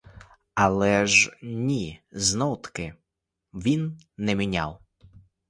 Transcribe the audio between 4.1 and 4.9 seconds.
не міняв.